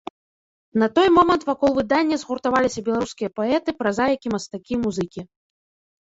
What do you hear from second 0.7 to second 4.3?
На той момант вакол выдання згуртаваліся беларускія паэты, празаікі,